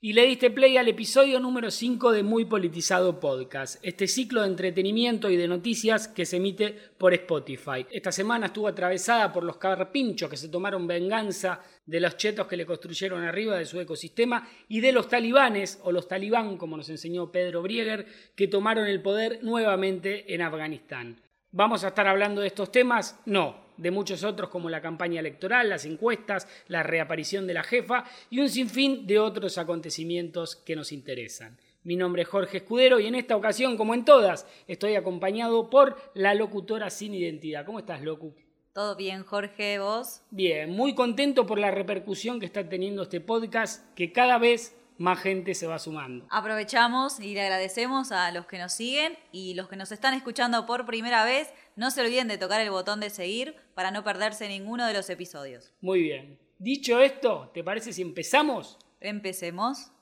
[0.00, 4.46] Y le diste play al episodio número 5 de Muy Politizado Podcast, este ciclo de
[4.46, 7.84] entretenimiento y de noticias que se emite por Spotify.
[7.90, 12.56] Esta semana estuvo atravesada por los carpinchos que se tomaron venganza de los chetos que
[12.56, 16.88] le construyeron arriba de su ecosistema y de los talibanes, o los talibán, como nos
[16.90, 18.06] enseñó Pedro Brieger,
[18.36, 21.20] que tomaron el poder nuevamente en Afganistán.
[21.50, 23.18] ¿Vamos a estar hablando de estos temas?
[23.26, 28.04] No, de muchos otros como la campaña electoral, las encuestas, la reaparición de la jefa
[28.28, 31.56] y un sinfín de otros acontecimientos que nos interesan.
[31.84, 35.96] Mi nombre es Jorge Escudero y en esta ocasión, como en todas, estoy acompañado por
[36.12, 37.64] la locutora sin identidad.
[37.64, 38.34] ¿Cómo estás, Locu?
[38.74, 40.20] Todo bien, Jorge, vos.
[40.30, 45.20] Bien, muy contento por la repercusión que está teniendo este podcast, que cada vez más
[45.20, 46.26] gente se va sumando.
[46.28, 50.66] Aprovechamos y le agradecemos a los que nos siguen y los que nos están escuchando
[50.66, 51.48] por primera vez.
[51.76, 55.08] No se olviden de tocar el botón de seguir para no perderse ninguno de los
[55.08, 55.72] episodios.
[55.80, 56.38] Muy bien.
[56.58, 58.76] Dicho esto, ¿te parece si empezamos?
[59.00, 59.92] Empecemos.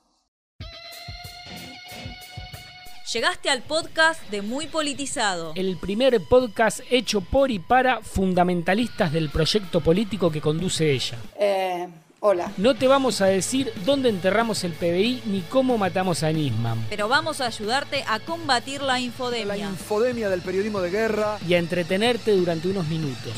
[3.13, 5.53] Llegaste al podcast de Muy Politizado.
[5.55, 11.17] El primer podcast hecho por y para fundamentalistas del proyecto político que conduce ella.
[11.39, 11.89] Eh,
[12.21, 12.53] hola.
[12.57, 16.87] No te vamos a decir dónde enterramos el PBI ni cómo matamos a Nisman.
[16.89, 19.57] Pero vamos a ayudarte a combatir la infodemia.
[19.57, 21.39] La infodemia del periodismo de guerra.
[21.47, 23.33] Y a entretenerte durante unos minutos.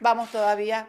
[0.00, 0.88] Vamos todavía.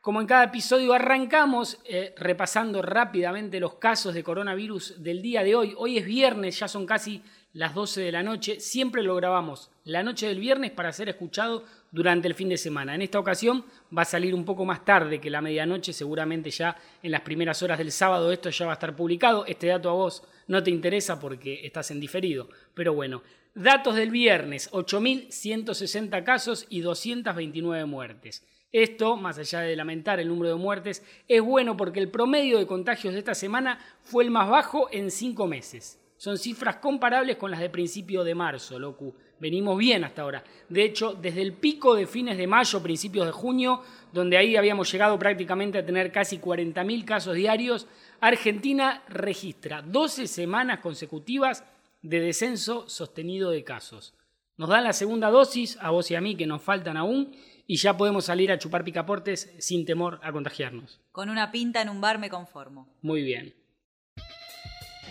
[0.00, 5.54] Como en cada episodio arrancamos eh, repasando rápidamente los casos de coronavirus del día de
[5.54, 5.74] hoy.
[5.76, 8.60] Hoy es viernes, ya son casi las 12 de la noche.
[8.60, 12.94] Siempre lo grabamos la noche del viernes para ser escuchado durante el fin de semana.
[12.94, 13.64] En esta ocasión
[13.96, 17.62] va a salir un poco más tarde que la medianoche, seguramente ya en las primeras
[17.62, 19.46] horas del sábado esto ya va a estar publicado.
[19.46, 23.22] Este dato a vos no te interesa porque estás en diferido, pero bueno.
[23.54, 28.46] Datos del viernes, 8.160 casos y 229 muertes.
[28.70, 32.66] Esto, más allá de lamentar el número de muertes, es bueno porque el promedio de
[32.66, 35.98] contagios de esta semana fue el más bajo en cinco meses.
[36.18, 39.14] Son cifras comparables con las de principio de marzo, locu.
[39.38, 40.42] Venimos bien hasta ahora.
[40.68, 44.90] De hecho, desde el pico de fines de mayo, principios de junio, donde ahí habíamos
[44.90, 47.86] llegado prácticamente a tener casi 40.000 casos diarios,
[48.20, 51.62] Argentina registra 12 semanas consecutivas
[52.02, 54.14] de descenso sostenido de casos.
[54.56, 57.30] Nos dan la segunda dosis, a vos y a mí, que nos faltan aún,
[57.68, 61.00] y ya podemos salir a chupar picaportes sin temor a contagiarnos.
[61.12, 62.88] Con una pinta en un bar me conformo.
[63.02, 63.54] Muy bien.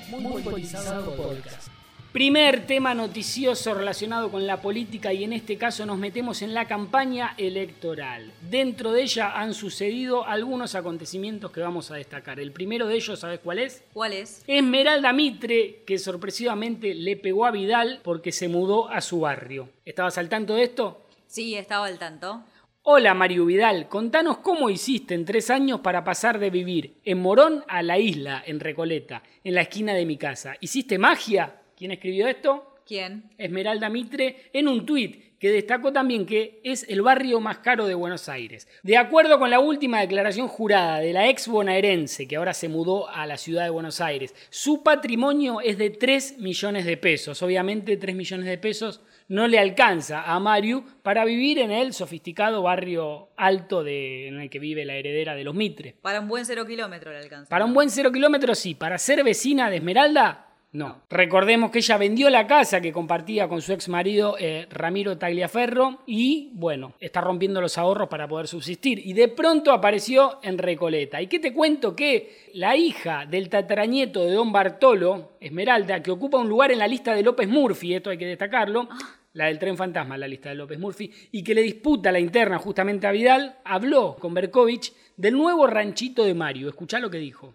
[0.10, 1.68] Muy, podcast.
[2.14, 6.66] Primer tema noticioso relacionado con la política y en este caso nos metemos en la
[6.66, 8.32] campaña electoral.
[8.50, 12.40] Dentro de ella han sucedido algunos acontecimientos que vamos a destacar.
[12.40, 13.84] El primero de ellos, ¿sabes cuál es?
[13.94, 14.44] ¿Cuál es?
[14.48, 19.70] Esmeralda Mitre, que sorpresivamente le pegó a Vidal porque se mudó a su barrio.
[19.84, 21.02] ¿Estabas al tanto de esto?
[21.28, 22.44] Sí, estaba al tanto.
[22.90, 27.66] Hola Mario Vidal, contanos cómo hiciste en tres años para pasar de vivir en Morón
[27.68, 30.56] a la isla, en Recoleta, en la esquina de mi casa.
[30.62, 31.54] ¿Hiciste magia?
[31.76, 32.76] ¿Quién escribió esto?
[32.86, 33.30] ¿Quién?
[33.38, 37.94] Esmeralda Mitre en un tuit que destacó también que es el barrio más caro de
[37.94, 38.70] Buenos Aires.
[38.84, 43.10] De acuerdo con la última declaración jurada de la ex bonaerense, que ahora se mudó
[43.10, 47.44] a la ciudad de Buenos Aires, su patrimonio es de 3 millones de pesos.
[47.44, 52.62] Obviamente 3 millones de pesos no le alcanza a Mario para vivir en el sofisticado
[52.62, 55.96] barrio alto de, en el que vive la heredera de los Mitre.
[56.02, 57.50] Para un buen cero kilómetro le alcanza.
[57.50, 61.02] Para un buen cero kilómetro sí, para ser vecina de Esmeralda no.
[61.10, 66.04] Recordemos que ella vendió la casa que compartía con su ex marido eh, Ramiro Tagliaferro
[66.06, 69.00] y, bueno, está rompiendo los ahorros para poder subsistir.
[69.00, 71.22] Y de pronto apareció en Recoleta.
[71.22, 71.96] ¿Y qué te cuento?
[71.96, 76.88] Que la hija del tatarañeto de don Bartolo, Esmeralda, que ocupa un lugar en la
[76.88, 78.90] lista de López Murphy, esto hay que destacarlo,
[79.38, 82.58] la del tren fantasma, la lista de López Murphy, y que le disputa la interna
[82.58, 86.70] justamente a Vidal, habló con Berkovich del nuevo ranchito de Mario.
[86.70, 87.54] Escuchá lo que dijo.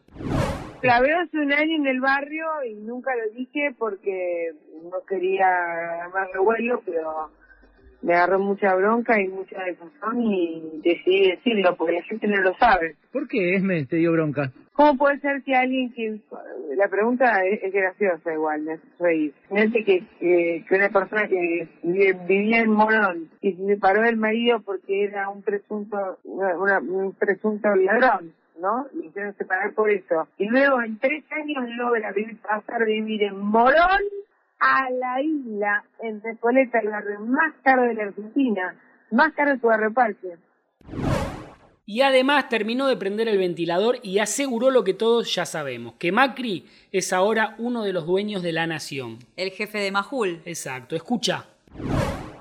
[0.83, 4.53] La veo hace un año en el barrio y nunca lo dije porque
[4.85, 7.31] no quería más revuelo, pero
[8.03, 12.55] me agarró mucha bronca y mucha desazón y decidí decirlo porque la gente no lo
[12.55, 12.97] sabe.
[13.13, 14.53] ¿Por qué Esme te dio bronca?
[14.73, 16.19] ¿Cómo puede ser que alguien que...
[16.77, 19.35] La pregunta es, graciosa igual, me hace reír.
[19.49, 21.69] Fíjate que, que, que una persona que
[22.27, 27.69] vivía en Morón y se separó del marido porque era un presunto, una, un presunto
[27.75, 28.87] ladrón ¿no?
[28.95, 30.29] Y quieren separar por eso.
[30.39, 34.01] Y luego en tres años logra vivir, pasar a vivir en Morón
[34.63, 38.77] a la isla, en Recoleta, el barrio más caro de la Argentina,
[39.11, 40.37] más caro de su barrio parque.
[41.85, 46.13] Y además terminó de prender el ventilador y aseguró lo que todos ya sabemos, que
[46.13, 49.19] Macri es ahora uno de los dueños de la nación.
[49.37, 50.41] El jefe de Majul.
[50.45, 51.45] Exacto, escucha.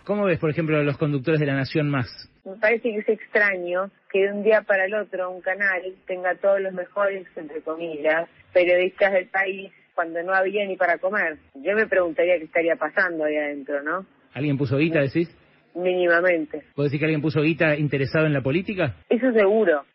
[0.04, 2.30] ¿Cómo ves, por ejemplo, a los conductores de la Nación Más?
[2.46, 6.36] Me parece que es extraño que de un día para el otro un canal tenga
[6.36, 9.72] todos los mejores, entre comillas, periodistas del país
[10.02, 11.38] cuando no había ni para comer.
[11.54, 14.08] Yo me preguntaría qué estaría pasando ahí adentro, ¿no?
[14.34, 15.30] ¿Alguien puso guita, decís?
[15.76, 16.64] Mínimamente.
[16.74, 18.96] ¿Puedo decir que alguien puso guita interesado en la política?
[19.10, 19.86] Eso seguro.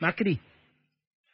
[0.00, 0.40] ¿Macri?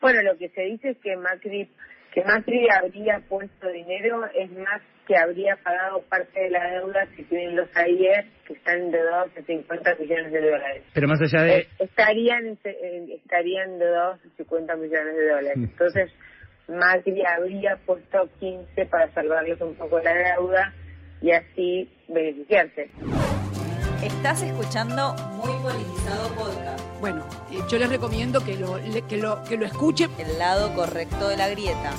[0.03, 1.67] Bueno, lo que se dice es que Macri,
[2.13, 7.23] que Macri habría puesto dinero, es más que habría pagado parte de la deuda que
[7.25, 10.83] tienen los AIER, que están endeudados a 50 millones de dólares.
[10.93, 11.59] Pero más allá de...
[11.59, 15.57] Eh, estarían, eh, estarían endeudados a 50 millones de dólares.
[15.57, 16.13] Entonces,
[16.69, 20.73] Macri habría puesto 15 para salvarles un poco la deuda
[21.21, 22.91] y así beneficiarse.
[24.03, 29.43] Estás escuchando Muy Politizado Podcast, Bueno, eh, yo les recomiendo que lo, le- que lo,
[29.45, 30.11] que lo escuchen.
[30.19, 31.91] el lado correcto de la grieta.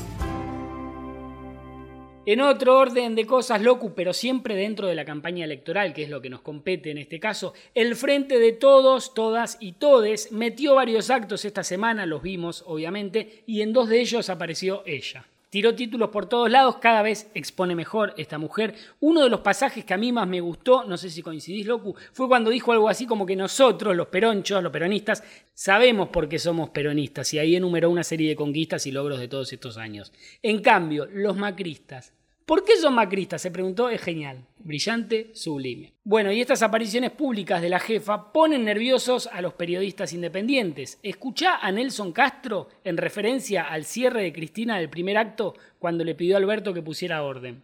[2.28, 6.10] En otro orden de cosas, Locu, pero siempre dentro de la campaña electoral, que es
[6.10, 10.74] lo que nos compete en este caso, el Frente de Todos, Todas y Todes metió
[10.74, 15.28] varios actos esta semana, los vimos obviamente, y en dos de ellos apareció ella.
[15.50, 18.76] Tiró títulos por todos lados, cada vez expone mejor esta mujer.
[19.00, 21.96] Uno de los pasajes que a mí más me gustó, no sé si coincidís, Locu,
[22.12, 26.40] fue cuando dijo algo así como que nosotros, los peronchos, los peronistas, sabemos por qué
[26.40, 30.12] somos peronistas, y ahí enumeró una serie de conquistas y logros de todos estos años.
[30.42, 32.14] En cambio, los macristas,
[32.46, 33.42] ¿Por qué son macristas?
[33.42, 35.94] Se preguntó, es genial, brillante, sublime.
[36.04, 41.00] Bueno, y estas apariciones públicas de la jefa ponen nerviosos a los periodistas independientes.
[41.02, 46.14] Escuchá a Nelson Castro en referencia al cierre de Cristina del primer acto cuando le
[46.14, 47.64] pidió a Alberto que pusiera orden.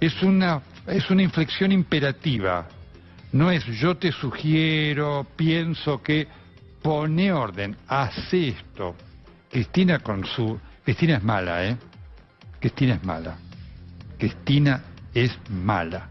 [0.00, 2.66] Es una, es una inflexión imperativa.
[3.30, 6.26] No es yo te sugiero, pienso que
[6.82, 8.96] pone orden, hace esto.
[9.48, 10.58] Cristina con su...
[10.82, 11.76] Cristina es mala, ¿eh?
[12.58, 13.38] Cristina es mala.
[14.20, 14.84] Cristina
[15.14, 16.10] es mala.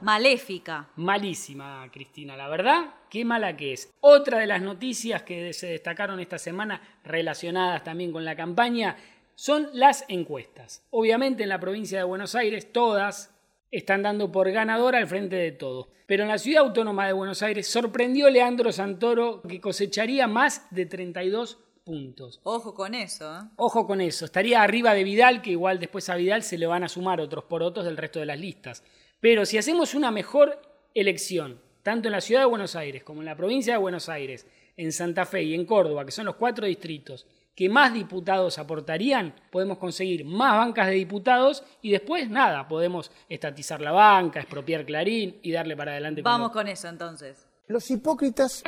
[0.00, 0.88] Maléfica.
[0.96, 3.92] Malísima, Cristina, la verdad, qué mala que es.
[4.00, 8.96] Otra de las noticias que se destacaron esta semana, relacionadas también con la campaña,
[9.34, 10.86] son las encuestas.
[10.88, 13.30] Obviamente en la provincia de Buenos Aires todas
[13.70, 15.90] están dando por ganadora al frente de todo.
[16.06, 20.86] Pero en la ciudad autónoma de Buenos Aires sorprendió Leandro Santoro que cosecharía más de
[20.86, 21.58] 32
[21.96, 22.40] puntos.
[22.42, 23.42] Ojo con eso, ¿eh?
[23.56, 26.82] Ojo con eso, estaría arriba de Vidal, que igual después a Vidal se le van
[26.82, 28.82] a sumar otros porotos del resto de las listas.
[29.20, 30.60] Pero si hacemos una mejor
[30.94, 34.46] elección, tanto en la ciudad de Buenos Aires como en la provincia de Buenos Aires,
[34.76, 37.24] en Santa Fe y en Córdoba, que son los cuatro distritos
[37.54, 43.80] que más diputados aportarían, podemos conseguir más bancas de diputados y después nada, podemos estatizar
[43.80, 46.22] la banca, expropiar Clarín y darle para adelante.
[46.22, 47.46] con Vamos lo- con eso entonces.
[47.68, 48.62] Los hipócritas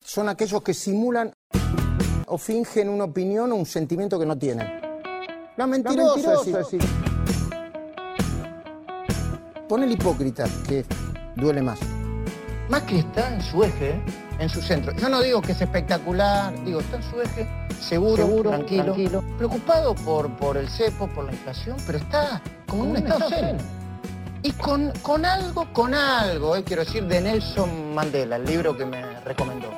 [0.00, 1.32] son aquellos que simulan
[2.32, 4.66] o fingen una opinión o un sentimiento que no tienen.
[5.54, 6.82] La mentirosa, es decir,
[9.68, 10.84] Pon el hipócrita, que
[11.36, 11.78] duele más.
[12.70, 14.02] Macri está en su eje,
[14.38, 14.94] en su centro.
[14.96, 17.46] Yo no digo que es espectacular, digo, está en su eje,
[17.78, 22.96] seguro, tranquilo, preocupado por, por el cepo, por la inflación, pero está como en un
[22.96, 23.58] estado zen.
[24.42, 28.86] Y con, con algo, con algo, eh, quiero decir, de Nelson Mandela, el libro que
[28.86, 29.68] me recomendó.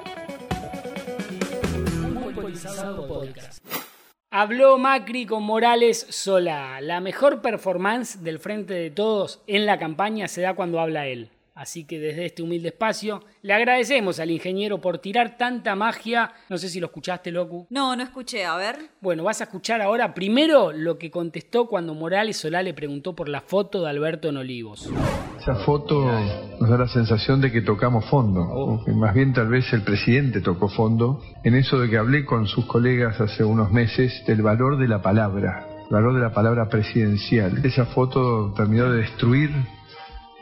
[4.30, 6.80] Habló Macri con Morales sola.
[6.80, 11.30] La mejor performance del frente de todos en la campaña se da cuando habla él.
[11.54, 16.32] Así que desde este humilde espacio le agradecemos al ingeniero por tirar tanta magia.
[16.48, 17.68] No sé si lo escuchaste, Locu.
[17.70, 18.76] No, no escuché, a ver.
[19.00, 23.28] Bueno, vas a escuchar ahora primero lo que contestó cuando Morales Solá le preguntó por
[23.28, 24.90] la foto de Alberto en Olivos.
[25.38, 26.10] Esa foto
[26.58, 29.82] nos da la sensación de que tocamos fondo, o que más bien tal vez el
[29.82, 34.42] presidente tocó fondo, en eso de que hablé con sus colegas hace unos meses del
[34.42, 37.64] valor de la palabra, el valor de la palabra presidencial.
[37.64, 39.50] Esa foto terminó de destruir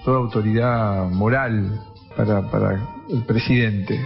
[0.05, 1.81] toda autoridad moral
[2.17, 4.01] para, para el presidente.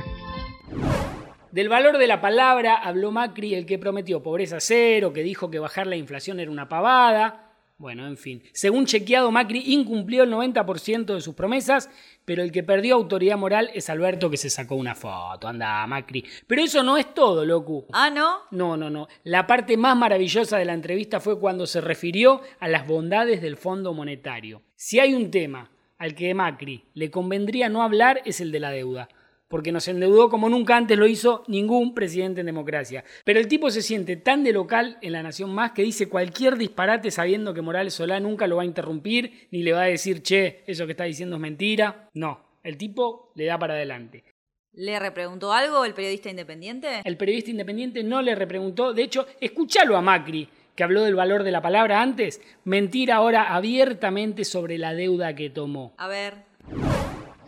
[1.52, 5.58] Del valor de la palabra habló Macri, el que prometió pobreza cero, que dijo que
[5.58, 7.42] bajar la inflación era una pavada.
[7.78, 8.42] Bueno, en fin.
[8.52, 11.90] Según chequeado, Macri incumplió el 90% de sus promesas,
[12.24, 15.46] pero el que perdió autoridad moral es Alberto que se sacó una foto.
[15.46, 16.24] Anda, Macri.
[16.46, 17.86] Pero eso no es todo, locu.
[17.92, 18.38] Ah, ¿no?
[18.50, 19.08] No, no, no.
[19.24, 23.58] La parte más maravillosa de la entrevista fue cuando se refirió a las bondades del
[23.58, 24.62] Fondo Monetario.
[24.74, 28.70] Si hay un tema al que Macri le convendría no hablar es el de la
[28.70, 29.08] deuda,
[29.48, 33.04] porque nos endeudó como nunca antes lo hizo ningún presidente en democracia.
[33.24, 36.56] Pero el tipo se siente tan de local en la Nación Más que dice cualquier
[36.56, 40.22] disparate sabiendo que Morales Solá nunca lo va a interrumpir, ni le va a decir,
[40.22, 42.08] che, eso que está diciendo es mentira.
[42.14, 44.24] No, el tipo le da para adelante.
[44.72, 47.00] ¿Le repreguntó algo el periodista independiente?
[47.02, 48.92] El periodista independiente no le repreguntó.
[48.92, 50.46] De hecho, escúchalo a Macri,
[50.76, 55.50] que habló del valor de la palabra antes, mentir ahora abiertamente sobre la deuda que
[55.50, 55.94] tomó.
[55.96, 56.34] A ver.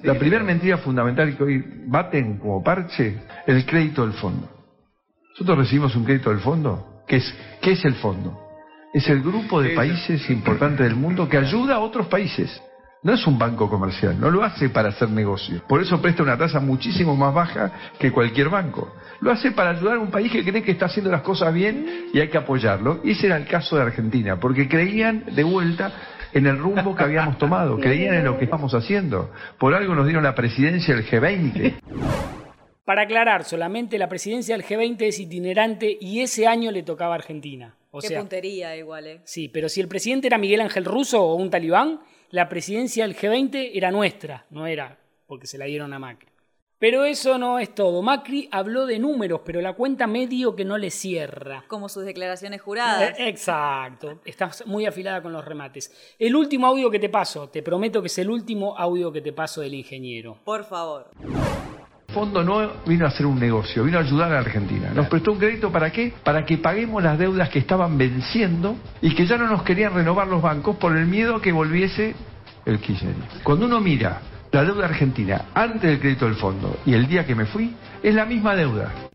[0.03, 4.49] La primera mentira fundamental que hoy baten como parche, el crédito del fondo.
[5.31, 7.03] Nosotros recibimos un crédito del fondo.
[7.07, 8.39] ¿Qué es, qué es el fondo?
[8.95, 12.63] Es el grupo de países importantes del mundo que ayuda a otros países.
[13.01, 15.63] No es un banco comercial, no lo hace para hacer negocio.
[15.69, 18.93] Por eso presta una tasa muchísimo más baja que cualquier banco.
[19.21, 22.09] Lo hace para ayudar a un país que cree que está haciendo las cosas bien
[22.13, 23.01] y hay que apoyarlo.
[23.05, 25.93] Y ese era el caso de Argentina, porque creían de vuelta
[26.33, 29.31] en el rumbo que habíamos tomado, creían en lo que estamos haciendo.
[29.59, 31.75] Por algo nos dieron la presidencia del G20.
[32.85, 37.19] Para aclarar, solamente la presidencia del G20 es itinerante y ese año le tocaba a
[37.19, 37.75] Argentina.
[37.91, 39.21] O Qué sea, puntería igual, ¿eh?
[39.25, 42.01] sí, pero si el presidente era Miguel Ángel Russo o un talibán,
[42.31, 46.29] la presidencia del G20 era nuestra, no era porque se la dieron a Macri.
[46.79, 48.03] Pero eso no es todo.
[48.03, 51.65] Macri habló de números, pero la cuenta medio que no le cierra.
[51.67, 53.19] Como sus declaraciones juradas.
[53.19, 55.93] Eh, Exacto, estás muy afilada con los remates.
[56.19, 59.33] El último audio que te paso, te prometo que es el último audio que te
[59.33, 60.39] paso del ingeniero.
[60.45, 61.11] Por favor.
[62.19, 64.91] El fondo no vino a hacer un negocio, vino a ayudar a la Argentina.
[64.93, 66.13] Nos prestó un crédito para qué?
[66.25, 70.27] Para que paguemos las deudas que estaban venciendo y que ya no nos querían renovar
[70.27, 72.17] los bancos por el miedo a que volviese
[72.67, 73.25] el kirchnerismo.
[73.45, 74.21] Cuando uno mira
[74.51, 78.13] la deuda argentina antes del crédito del fondo y el día que me fui, es
[78.13, 79.08] la misma deuda.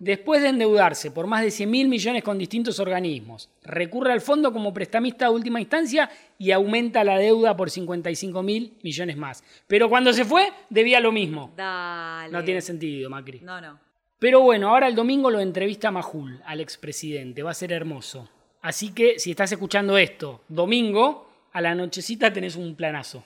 [0.00, 4.50] Después de endeudarse por más de 100 mil millones con distintos organismos, recurre al fondo
[4.50, 9.44] como prestamista de última instancia y aumenta la deuda por 55 mil millones más.
[9.66, 11.52] Pero cuando se fue, debía lo mismo.
[11.54, 12.32] Dale.
[12.32, 13.40] No tiene sentido, Macri.
[13.40, 13.78] No, no.
[14.18, 17.42] Pero bueno, ahora el domingo lo entrevista Majul, al expresidente.
[17.42, 18.26] Va a ser hermoso.
[18.62, 23.22] Así que si estás escuchando esto, domingo, a la nochecita tenés un planazo.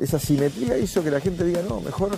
[0.00, 2.16] Esa simetría hizo que la gente diga, no, mejor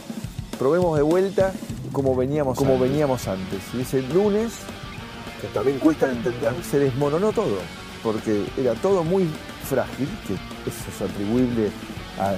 [0.59, 1.53] probemos de vuelta
[1.93, 3.63] como veníamos, como veníamos antes.
[3.75, 4.59] Y ese lunes,
[5.41, 7.59] que también cuesta entender, se desmoronó todo,
[8.03, 9.25] porque era todo muy
[9.65, 10.35] frágil, que
[10.69, 11.71] eso es atribuible
[12.19, 12.35] a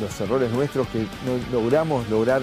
[0.00, 2.42] los errores nuestros que no logramos lograr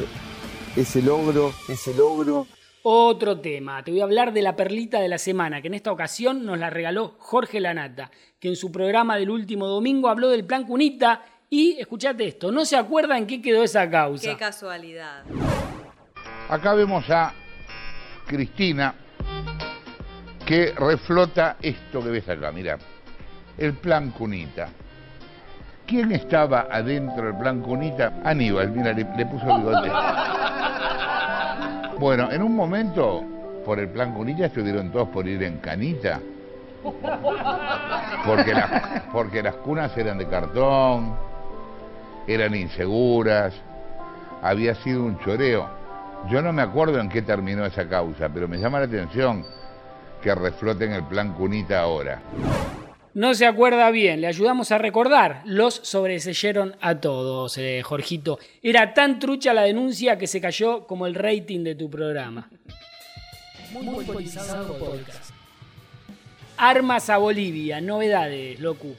[0.75, 2.48] ese logro, ese logro.
[2.84, 5.91] Otro tema, te voy a hablar de la perlita de la semana, que en esta
[5.91, 10.46] ocasión nos la regaló Jorge Lanata, que en su programa del último domingo habló del
[10.46, 14.30] plan Cunita y, escuchate esto, no se acuerda en qué quedó esa causa.
[14.30, 15.24] Qué casualidad.
[16.50, 17.34] Acá vemos a
[18.25, 18.94] Cristina
[20.46, 22.78] que reflota esto que ves acá, mira,
[23.58, 24.70] el plan Cunita.
[25.88, 28.22] ¿Quién estaba adentro del plan Cunita?
[28.24, 29.92] Aníbal, mira, le, le puso el bigote.
[31.98, 33.24] Bueno, en un momento,
[33.64, 36.20] por el plan Cunita estuvieron todos por ir en canita.
[39.14, 41.16] Porque las cunas eran de cartón,
[42.27, 43.53] eran inseguras,
[44.41, 45.70] había sido un choreo.
[46.29, 49.46] Yo no me acuerdo en qué terminó esa causa, pero me llama la atención
[50.22, 52.22] que refloten el plan Cunita ahora.
[53.13, 55.41] No se acuerda bien, le ayudamos a recordar.
[55.46, 58.39] Los sobreseyeron a todos, eh, Jorgito.
[58.62, 62.50] Era tan trucha la denuncia que se cayó como el rating de tu programa.
[63.72, 65.32] Muy politizado podcast.
[66.58, 68.96] Armas a Bolivia, novedades, locu.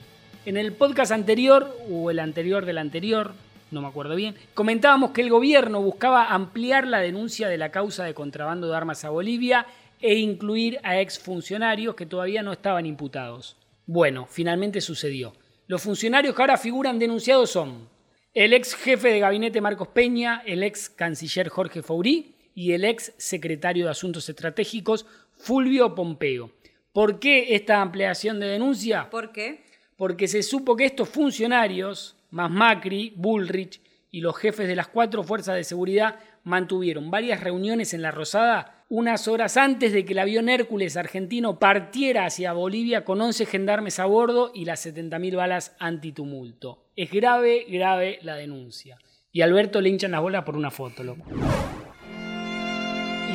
[0.47, 3.35] En el podcast anterior, o el anterior del anterior,
[3.73, 8.05] no me acuerdo bien, comentábamos que el gobierno buscaba ampliar la denuncia de la causa
[8.05, 9.67] de contrabando de armas a Bolivia
[10.01, 13.57] e incluir a exfuncionarios que todavía no estaban imputados.
[13.87, 15.33] Bueno, finalmente sucedió.
[15.67, 17.89] Los funcionarios que ahora figuran denunciados son
[18.33, 23.13] el ex jefe de gabinete Marcos Peña, el ex canciller Jorge Faurí y el ex
[23.17, 26.53] secretario de Asuntos Estratégicos Fulvio Pompeo.
[26.93, 29.11] ¿Por qué esta ampliación de denuncia?
[29.11, 29.67] ¿Por qué?
[29.97, 35.23] Porque se supo que estos funcionarios, más Macri, Bullrich y los jefes de las cuatro
[35.23, 40.21] fuerzas de seguridad mantuvieron varias reuniones en La Rosada unas horas antes de que el
[40.21, 45.77] avión Hércules argentino partiera hacia Bolivia con 11 gendarmes a bordo y las 70.000 balas
[45.79, 46.85] antitumulto.
[46.95, 48.99] Es grave, grave la denuncia.
[49.33, 51.25] Y Alberto le hinchan las bolas por una foto, loco.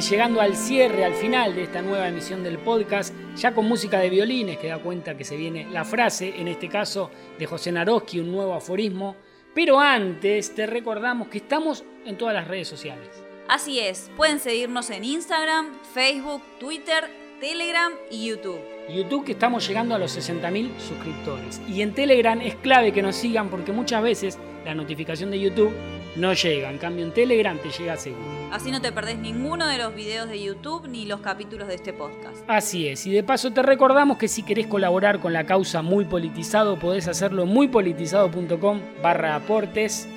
[0.01, 4.00] Y llegando al cierre, al final de esta nueva emisión del podcast, ya con música
[4.00, 7.72] de violines, que da cuenta que se viene la frase, en este caso de José
[7.72, 9.15] Naroski, un nuevo aforismo.
[9.53, 13.10] Pero antes te recordamos que estamos en todas las redes sociales.
[13.48, 17.08] Así es, pueden seguirnos en Instagram, Facebook, Twitter,
[17.39, 18.60] Telegram y YouTube.
[18.89, 21.62] YouTube que estamos llegando a los 60.000 suscriptores.
[21.67, 25.72] Y en Telegram es clave que nos sigan porque muchas veces la notificación de YouTube
[26.15, 26.70] no llega.
[26.70, 28.25] En cambio en Telegram te llega seguro.
[28.51, 31.94] Así no te perdés ninguno de los videos de YouTube ni los capítulos de este
[31.94, 32.38] podcast.
[32.48, 33.06] Así es.
[33.06, 37.08] Y de paso te recordamos que si querés colaborar con la causa Muy Politizado podés
[37.08, 40.08] hacerlo en muypolitizado.com barra aportes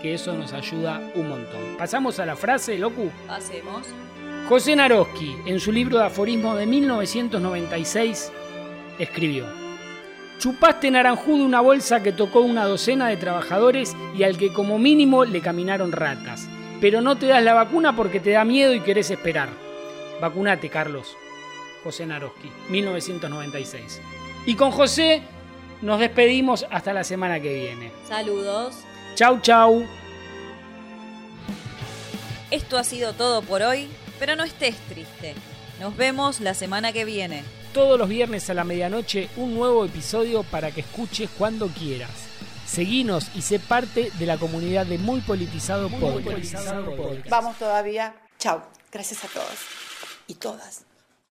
[0.00, 1.76] que eso nos ayuda un montón.
[1.78, 3.10] Pasamos a la frase, Locu.
[3.28, 3.86] Hacemos.
[4.48, 8.32] José Naroski, en su libro de aforismo de 1996,
[8.98, 9.59] escribió:
[10.40, 14.78] Chupaste naranjú de una bolsa que tocó una docena de trabajadores y al que como
[14.78, 16.48] mínimo le caminaron ratas.
[16.80, 19.50] Pero no te das la vacuna porque te da miedo y querés esperar.
[20.18, 21.14] Vacunate, Carlos.
[21.84, 24.00] José Naroski, 1996.
[24.46, 25.20] Y con José
[25.82, 27.92] nos despedimos hasta la semana que viene.
[28.08, 28.76] Saludos.
[29.16, 29.84] Chau, chau.
[32.50, 35.34] Esto ha sido todo por hoy, pero no estés triste.
[35.80, 37.44] Nos vemos la semana que viene.
[37.72, 42.10] Todos los viernes a la medianoche un nuevo episodio para que escuches cuando quieras.
[42.66, 46.66] Seguinos y sé parte de la comunidad de Muy Politizado Podcast.
[47.28, 48.14] Vamos todavía.
[48.38, 48.60] Chau.
[48.90, 49.58] Gracias a todos
[50.26, 50.89] y todas.